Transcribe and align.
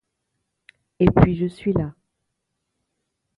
Et 0.99 1.05
puis 1.11 1.37
je 1.37 1.45
suis 1.45 1.73
là! 1.73 1.93